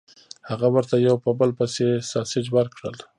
[0.49, 2.95] هغه ورته یو په بل پسې ساسج ورکړل